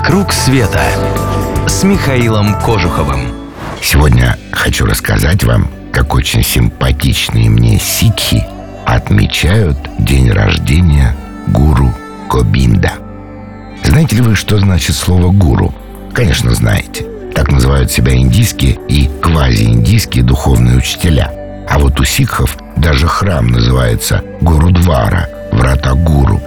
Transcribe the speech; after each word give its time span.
«Вокруг 0.00 0.32
света» 0.32 0.80
с 1.66 1.82
Михаилом 1.82 2.54
Кожуховым. 2.60 3.32
Сегодня 3.82 4.38
хочу 4.52 4.86
рассказать 4.86 5.42
вам, 5.42 5.68
как 5.92 6.14
очень 6.14 6.44
симпатичные 6.44 7.50
мне 7.50 7.80
сикхи 7.80 8.46
отмечают 8.86 9.76
день 9.98 10.30
рождения 10.30 11.16
гуру 11.48 11.92
Кобинда. 12.30 12.92
Знаете 13.82 14.16
ли 14.16 14.22
вы, 14.22 14.36
что 14.36 14.60
значит 14.60 14.94
слово 14.94 15.32
«гуру»? 15.32 15.74
Конечно, 16.14 16.54
знаете. 16.54 17.04
Так 17.34 17.50
называют 17.50 17.90
себя 17.90 18.14
индийские 18.14 18.78
и 18.88 19.10
квазииндийские 19.20 20.22
духовные 20.22 20.78
учителя. 20.78 21.32
А 21.68 21.76
вот 21.80 21.98
у 21.98 22.04
сикхов 22.04 22.56
даже 22.76 23.08
храм 23.08 23.48
называется 23.48 24.22
Гурудвара, 24.40 25.28
врата 25.50 25.94
гуру. 25.94 26.40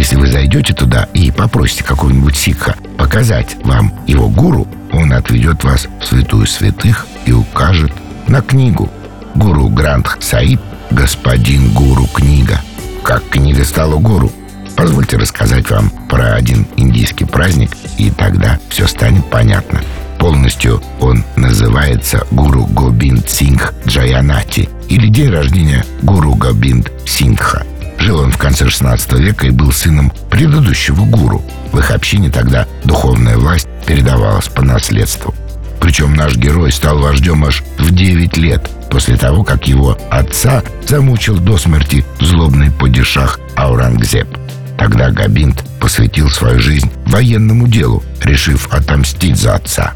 Если 0.00 0.16
вы 0.16 0.28
зайдете 0.28 0.72
туда 0.72 1.08
и 1.12 1.30
попросите 1.30 1.84
какого-нибудь 1.84 2.34
сикха 2.34 2.74
показать 2.96 3.54
вам 3.64 3.92
его 4.06 4.30
гуру, 4.30 4.66
он 4.94 5.12
отведет 5.12 5.62
вас 5.62 5.88
в 6.00 6.06
святую 6.06 6.46
святых 6.46 7.06
и 7.26 7.32
укажет 7.32 7.92
на 8.26 8.40
книгу. 8.40 8.88
Гуру 9.34 9.68
Грандх 9.68 10.16
Саиб 10.22 10.58
«Господин 10.90 11.74
Гуру 11.74 12.06
книга». 12.06 12.62
Как 13.02 13.28
книга 13.28 13.62
стала 13.62 13.98
гуру? 13.98 14.32
Позвольте 14.74 15.18
рассказать 15.18 15.70
вам 15.70 15.90
про 16.08 16.32
один 16.32 16.66
индийский 16.78 17.26
праздник, 17.26 17.72
и 17.98 18.10
тогда 18.10 18.58
все 18.70 18.86
станет 18.86 19.26
понятно. 19.26 19.82
Полностью 20.18 20.82
он 21.00 21.26
называется 21.36 22.26
Гуру 22.30 22.64
Гобинд 22.64 23.28
Сингх 23.28 23.74
Джаянати 23.86 24.70
или 24.88 25.08
день 25.08 25.28
рождения 25.28 25.84
Гуру 26.00 26.36
Гобинд 26.36 26.90
Сингха. 27.04 27.66
Жил 28.00 28.20
он 28.20 28.32
в 28.32 28.38
конце 28.38 28.68
16 28.68 29.12
века 29.12 29.46
и 29.46 29.50
был 29.50 29.70
сыном 29.72 30.10
предыдущего 30.30 31.04
гуру. 31.04 31.44
В 31.70 31.78
их 31.78 31.90
общине 31.90 32.30
тогда 32.30 32.66
духовная 32.82 33.36
власть 33.36 33.68
передавалась 33.86 34.48
по 34.48 34.62
наследству. 34.62 35.34
Причем 35.80 36.14
наш 36.14 36.36
герой 36.36 36.72
стал 36.72 36.98
вождем 36.98 37.44
аж 37.44 37.62
в 37.78 37.94
9 37.94 38.36
лет, 38.38 38.70
после 38.90 39.16
того, 39.16 39.44
как 39.44 39.68
его 39.68 39.98
отца 40.10 40.62
замучил 40.86 41.38
до 41.38 41.58
смерти 41.58 42.04
злобный 42.20 42.70
падишах 42.70 43.38
Аурангзеб. 43.54 44.26
Тогда 44.78 45.10
Габинт 45.10 45.62
посвятил 45.78 46.30
свою 46.30 46.58
жизнь 46.58 46.90
военному 47.06 47.68
делу, 47.68 48.02
решив 48.22 48.72
отомстить 48.72 49.36
за 49.36 49.56
отца. 49.56 49.92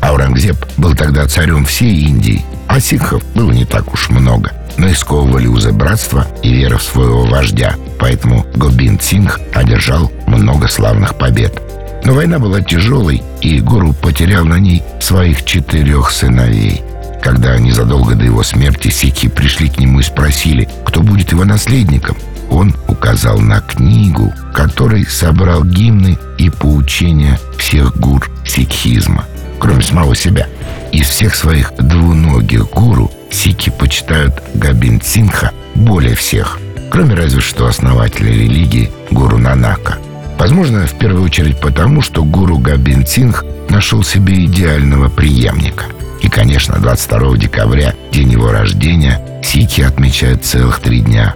Аурангзеб 0.00 0.56
был 0.76 0.94
тогда 0.94 1.26
царем 1.26 1.64
всей 1.64 2.02
Индии, 2.02 2.44
а 2.66 2.80
сикхов 2.80 3.22
было 3.34 3.52
не 3.52 3.64
так 3.64 3.92
уж 3.94 4.08
много– 4.08 4.50
но 4.78 4.88
и 4.88 4.94
сковывали 4.94 5.46
узы 5.46 5.72
братства 5.72 6.26
и 6.42 6.52
вера 6.52 6.78
в 6.78 6.82
своего 6.82 7.24
вождя. 7.24 7.76
Поэтому 7.98 8.44
Гобинд 8.54 9.02
Сингх 9.02 9.40
одержал 9.54 10.10
много 10.26 10.68
славных 10.68 11.16
побед. 11.16 11.60
Но 12.04 12.12
война 12.12 12.38
была 12.38 12.60
тяжелой, 12.60 13.22
и 13.40 13.60
гуру 13.60 13.94
потерял 13.94 14.44
на 14.44 14.58
ней 14.58 14.82
своих 15.00 15.44
четырех 15.44 16.10
сыновей. 16.10 16.82
Когда 17.22 17.56
незадолго 17.58 18.14
до 18.14 18.24
его 18.24 18.42
смерти 18.42 18.88
сикхи 18.88 19.28
пришли 19.28 19.70
к 19.70 19.78
нему 19.78 20.00
и 20.00 20.02
спросили, 20.02 20.68
кто 20.84 21.00
будет 21.00 21.32
его 21.32 21.44
наследником, 21.44 22.16
он 22.50 22.74
указал 22.86 23.38
на 23.38 23.60
книгу, 23.60 24.32
которой 24.52 25.06
собрал 25.06 25.64
гимны 25.64 26.18
и 26.36 26.50
поучения 26.50 27.40
всех 27.56 27.96
гур 27.96 28.30
сикхизма, 28.44 29.24
кроме 29.64 29.82
самого 29.82 30.14
себя. 30.14 30.46
Из 30.92 31.08
всех 31.08 31.34
своих 31.34 31.72
двуногих 31.78 32.68
гуру 32.68 33.10
сики 33.30 33.70
почитают 33.70 34.34
Габин 34.52 35.00
Синха 35.00 35.52
более 35.74 36.14
всех, 36.14 36.58
кроме 36.90 37.14
разве 37.14 37.40
что 37.40 37.66
основателя 37.66 38.30
религии 38.30 38.92
Гуру 39.10 39.38
Нанака. 39.38 39.96
Возможно, 40.38 40.86
в 40.86 40.92
первую 40.98 41.24
очередь 41.24 41.58
потому, 41.58 42.02
что 42.02 42.24
гуру 42.24 42.58
Габин 42.58 43.06
Сингх 43.06 43.42
нашел 43.70 44.02
себе 44.02 44.44
идеального 44.44 45.08
преемника. 45.08 45.86
И, 46.20 46.28
конечно, 46.28 46.76
22 46.78 47.38
декабря, 47.38 47.94
день 48.12 48.32
его 48.32 48.52
рождения, 48.52 49.18
сики 49.42 49.80
отмечают 49.80 50.44
целых 50.44 50.80
три 50.80 51.00
дня. 51.00 51.34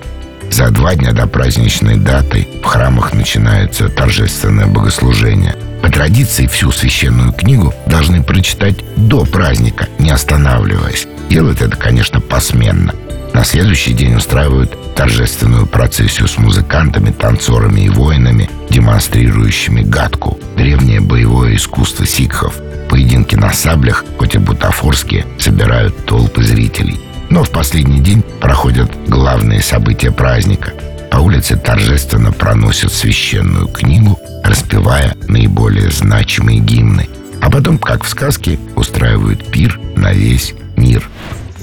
За 0.59 0.71
два 0.71 0.97
дня 0.97 1.13
до 1.13 1.29
праздничной 1.29 1.95
даты 1.95 2.49
в 2.65 2.67
храмах 2.67 3.15
начинается 3.15 3.89
торжественное 3.89 4.67
богослужение. 4.67 5.55
По 5.83 5.89
традиции 5.89 6.49
всю 6.49 6.73
священную 6.73 7.33
книгу 7.33 7.73
должны 7.87 8.25
прочитать 8.25 8.75
до 8.97 9.25
праздника, 9.25 9.87
не 10.01 10.11
останавливаясь. 10.11 11.07
Делают 11.31 11.63
это, 11.63 11.77
конечно, 11.77 12.21
посменно. 12.21 12.93
На 13.33 13.45
следующий 13.45 13.93
день 13.93 14.17
устраивают 14.17 14.97
торжественную 14.97 15.65
процессию 15.69 16.27
с 16.27 16.39
музыкантами, 16.39 17.13
танцорами 17.13 17.83
и 17.83 17.89
воинами, 17.89 18.51
демонстрирующими 18.69 19.83
гадку, 19.83 20.41
древнее 20.57 21.01
боевое 21.01 21.55
искусство 21.55 22.05
сикхов. 22.05 22.57
Поединки 22.91 23.37
на 23.37 23.53
саблях, 23.53 24.05
хоть 24.19 24.35
и 24.35 24.39
бутафорские, 24.39 25.25
собирают 25.39 26.05
толпы 26.05 26.43
зрителей. 26.43 26.98
Но 27.38 27.44
в 27.44 27.50
последний 27.50 28.00
день 28.00 28.21
проходят 28.41 28.91
главные 29.06 29.62
события 29.62 30.10
праздника. 30.10 30.72
По 31.09 31.19
улице 31.19 31.56
торжественно 31.56 32.32
проносят 32.32 32.93
священную 32.93 33.69
книгу, 33.69 34.19
распевая 34.43 35.16
наиболее 35.28 35.93
значимые 35.93 36.59
гимны. 36.59 37.09
А 37.41 37.49
потом, 37.49 37.78
как 37.78 38.03
в 38.03 38.09
сказке, 38.09 38.59
устраивают 38.75 39.53
пир 39.53 39.78
на 39.94 40.12
весь 40.12 40.53
мир. 40.76 41.09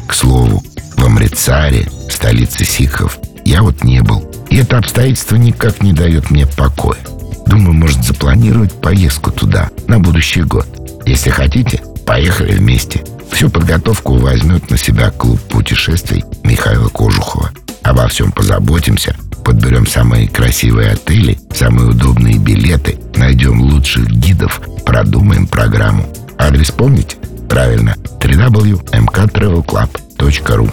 К 0.07 0.13
слову, 0.13 0.63
в 0.95 1.03
Амрицаре, 1.03 1.89
столице 2.09 2.63
сикхов, 2.63 3.19
я 3.43 3.61
вот 3.61 3.83
не 3.83 4.01
был. 4.01 4.31
И 4.49 4.55
это 4.55 4.77
обстоятельство 4.77 5.35
никак 5.35 5.83
не 5.83 5.91
дает 5.91 6.31
мне 6.31 6.47
покоя. 6.47 6.99
Думаю, 7.47 7.73
может 7.73 8.01
запланировать 8.01 8.71
поездку 8.79 9.29
туда 9.29 9.69
на 9.89 9.99
будущий 9.99 10.43
год. 10.43 10.67
Если 11.05 11.31
хотите, 11.31 11.81
поехали 12.05 12.53
вместе. 12.53 13.03
Всю 13.35 13.49
подготовку 13.49 14.15
возьмет 14.15 14.71
на 14.71 14.77
себя 14.77 15.11
клуб 15.11 15.37
путешествий 15.49 16.23
Михаила 16.43 16.87
Кожухова. 16.87 17.51
Обо 17.83 18.07
всем 18.07 18.31
позаботимся, 18.31 19.13
подберем 19.43 19.85
самые 19.85 20.29
красивые 20.29 20.91
отели, 20.91 21.37
самые 21.53 21.89
удобные 21.89 22.37
билеты, 22.37 22.97
найдем 23.17 23.59
лучших 23.59 24.07
гидов, 24.07 24.61
продумаем 24.85 25.47
программу. 25.47 26.05
Адрес 26.37 26.71
помните? 26.71 27.17
Правильно, 27.49 27.97
www.mktravelclub.ru 28.21 30.71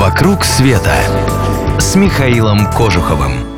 «Вокруг 0.00 0.44
света» 0.44 0.96
с 1.78 1.94
Михаилом 1.94 2.72
Кожуховым. 2.72 3.55